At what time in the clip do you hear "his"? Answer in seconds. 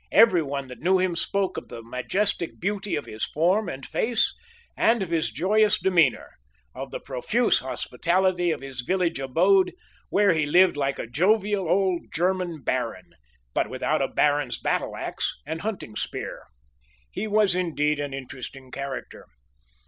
3.05-3.23, 5.11-5.29, 8.61-8.81